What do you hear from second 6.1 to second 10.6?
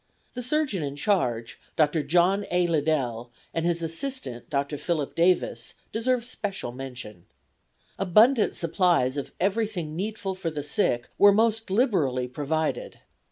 special mention. Abundant supplies of everything needful for